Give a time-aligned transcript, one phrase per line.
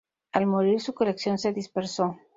[0.31, 2.17] Al morir su colección se dispersó.